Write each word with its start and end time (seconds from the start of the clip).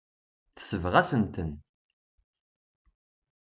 Tesbeɣ-asen-ten. 0.55 1.51